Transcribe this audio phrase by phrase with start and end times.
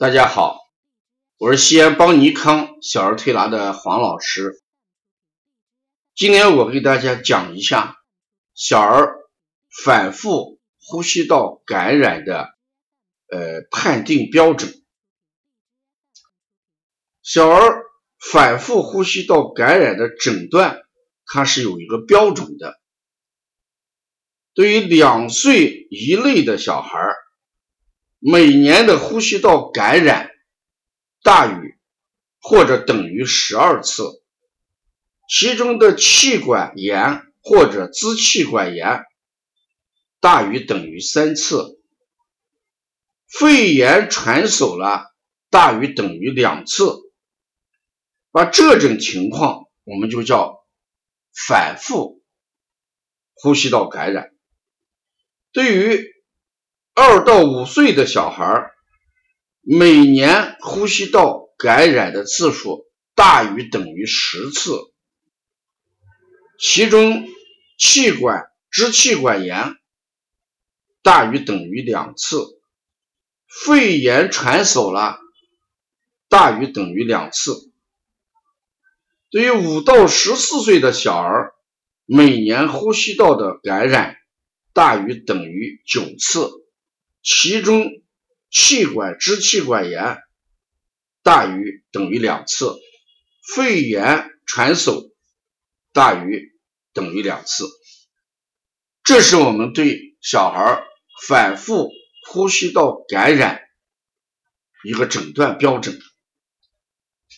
[0.00, 0.60] 大家好，
[1.38, 4.62] 我是西安邦尼康小儿推拿的黄老师。
[6.14, 7.96] 今天我给大家讲一下
[8.54, 9.16] 小儿
[9.84, 12.48] 反复呼吸道感染的
[13.28, 14.72] 呃判定标准。
[17.20, 17.82] 小儿
[18.20, 20.80] 反复呼吸道感染的诊断，
[21.26, 22.78] 它是有一个标准的。
[24.54, 27.16] 对于两岁一类的小孩儿。
[28.18, 30.30] 每年的呼吸道感染
[31.22, 31.78] 大于
[32.40, 34.22] 或者等于十二次，
[35.28, 39.04] 其中的气管炎或者支气管炎
[40.20, 41.80] 大于等于三次，
[43.28, 45.14] 肺炎传手了
[45.48, 46.96] 大于等于两次，
[48.32, 50.64] 把这种情况我们就叫
[51.46, 52.20] 反复
[53.34, 54.34] 呼吸道感染。
[55.52, 56.04] 对于
[57.00, 58.72] 二到五岁的小孩
[59.60, 64.72] 每年呼吸道感染的次数大于等于十次，
[66.58, 67.28] 其中
[67.78, 69.76] 气管支气管炎
[71.00, 72.60] 大于等于两次，
[73.46, 75.20] 肺炎传手了
[76.28, 77.70] 大于等于两次。
[79.30, 81.54] 对于五到十四岁的小儿，
[82.06, 84.16] 每年呼吸道的感染
[84.72, 86.57] 大于等于九次。
[87.30, 87.90] 其中
[88.50, 90.16] 气管支气管炎
[91.22, 92.74] 大于等于两次，
[93.54, 95.10] 肺炎传手
[95.92, 96.58] 大于
[96.94, 97.68] 等于两次，
[99.04, 100.82] 这是我们对小孩
[101.26, 101.90] 反复
[102.26, 103.60] 呼吸道感染
[104.82, 106.00] 一个诊断标准。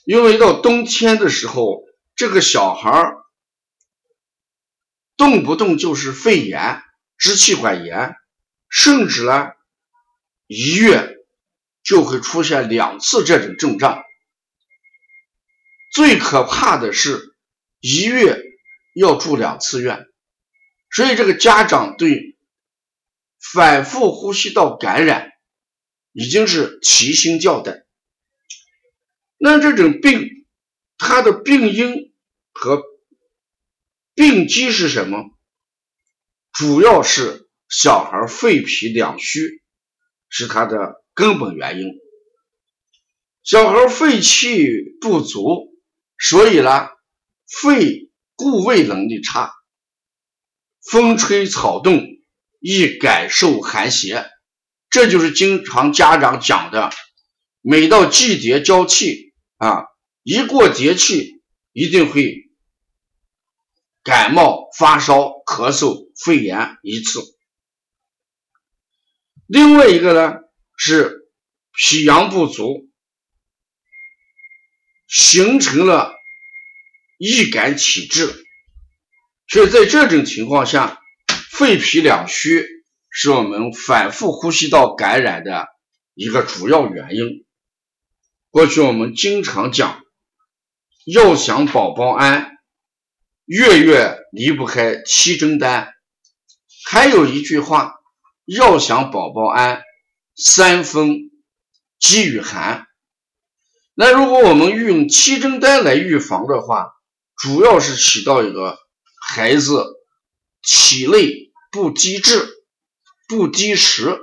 [0.05, 1.83] 因为到冬天的时候，
[2.14, 3.12] 这个小孩
[5.16, 6.80] 动不动就是肺炎、
[7.18, 8.14] 支气管炎，
[8.68, 9.50] 甚至呢。
[10.52, 11.16] 一月
[11.84, 14.02] 就会出现两次这种症状，
[15.92, 17.36] 最可怕的是
[17.78, 18.42] 一月
[18.96, 20.06] 要住两次院，
[20.90, 22.36] 所以这个家长对
[23.39, 25.30] 反复呼吸道感染
[26.10, 27.86] 已经是提心吊胆。
[29.39, 30.48] 那这种病，
[30.98, 32.12] 它的病因
[32.52, 32.83] 和
[34.16, 35.30] 病机是什么？
[36.52, 39.59] 主要是小孩肺脾两虚。
[40.30, 41.91] 是它的根本原因。
[43.42, 44.68] 小孩肺气
[45.01, 45.73] 不足，
[46.18, 46.89] 所以呢，
[47.46, 49.52] 肺固胃能力差，
[50.83, 52.07] 风吹草动
[52.61, 54.30] 易感受寒邪。
[54.89, 56.90] 这就是经常家长讲的，
[57.61, 59.85] 每到季节交替啊，
[60.23, 61.42] 一过节气，
[61.73, 62.51] 一定会
[64.02, 67.20] 感冒、发烧、咳嗽、肺炎一次。
[69.52, 70.38] 另外一个呢
[70.77, 71.28] 是
[71.72, 72.88] 脾阳不足，
[75.08, 76.14] 形成了
[77.18, 78.33] 易感体质，
[79.48, 81.02] 所以在这种情况下，
[81.50, 82.64] 肺脾两虚
[83.10, 85.66] 是我们反复呼吸道感染的
[86.14, 87.44] 一个主要原因。
[88.50, 90.00] 过去我们经常讲，
[91.12, 92.52] 要想宝宝安，
[93.46, 95.92] 月月离不开七珍丹，
[96.89, 97.96] 还有一句话。
[98.56, 99.80] 要想宝宝安，
[100.34, 101.30] 三分
[102.00, 102.88] 饥与寒。
[103.94, 106.90] 那如果我们用七珍丹来预防的话，
[107.36, 108.77] 主要是起到一个
[109.28, 109.86] 孩子
[110.62, 112.48] 体内不积滞、
[113.28, 114.18] 不积食，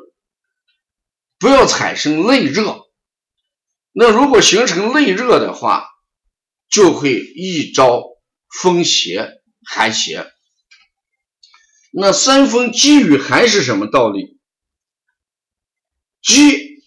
[1.40, 2.82] 不要产生内热。
[3.94, 5.88] 那如果形成内热的话，
[6.70, 8.04] 就会易招
[8.50, 10.30] 风邪、寒邪。
[12.00, 14.38] 那三分饥与寒是什么道理？
[16.22, 16.84] 饥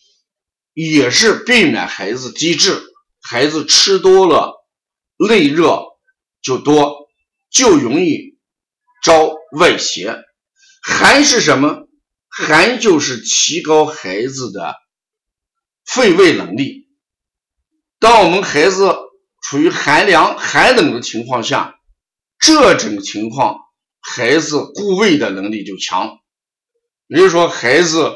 [0.73, 2.81] 也是避免孩子积滞，
[3.21, 4.65] 孩子吃多了，
[5.19, 5.83] 内热
[6.41, 7.09] 就多，
[7.51, 8.39] 就容易
[9.03, 10.17] 招外邪。
[10.81, 11.89] 寒是什么？
[12.29, 14.77] 寒就是提高孩子的
[15.85, 16.87] 肺胃能力。
[17.99, 18.95] 当我们孩子
[19.43, 21.81] 处于寒凉、寒冷的情况下，
[22.39, 23.59] 这种情况。
[24.01, 26.19] 孩子固胃的能力就强，
[27.07, 28.11] 也就是说，孩子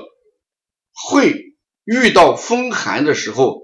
[0.92, 3.62] 会遇到风寒的时候，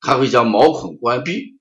[0.00, 1.58] 他会将毛孔关闭，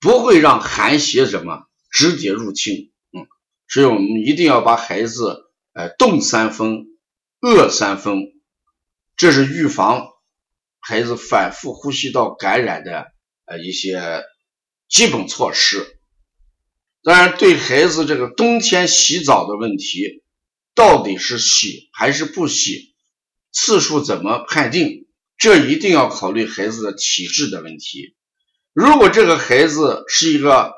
[0.00, 2.92] 不会让寒邪什么直接入侵。
[3.12, 3.26] 嗯，
[3.68, 6.86] 所以我们一定要把孩子，呃，冻三分，
[7.40, 8.32] 饿三分，
[9.16, 10.08] 这是预防
[10.80, 13.12] 孩子反复呼吸道感染的
[13.44, 14.24] 呃一些
[14.88, 15.98] 基本措施。
[17.04, 20.22] 当然，对孩子这个冬天洗澡的问题，
[20.74, 22.94] 到底是洗还是不洗，
[23.50, 28.14] 次数怎么判定，这一定要考虑孩子的体质的问题。
[28.72, 30.72] 如果这个孩子是一个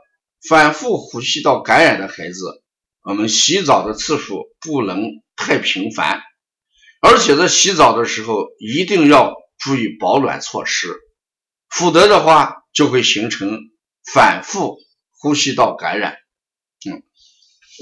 [0.48, 2.62] 反复呼吸道感染的孩子，
[3.02, 5.02] 我们洗澡的次数不能
[5.36, 6.22] 太频繁，
[7.02, 10.88] 而且在洗澡的时候一定要注意保暖措施，
[11.68, 13.60] 否则的话就会形成
[14.10, 14.78] 反复
[15.24, 16.18] 呼吸道感染。
[16.86, 17.02] 嗯，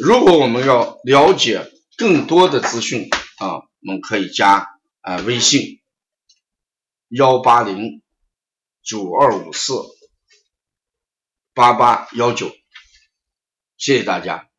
[0.00, 4.68] 如果我们要了解更多的资讯啊，我们可以加
[5.00, 5.82] 啊微信
[7.08, 8.00] 幺八零
[8.84, 9.74] 九二五四
[11.52, 12.54] 八八幺九，
[13.76, 14.51] 谢谢大家。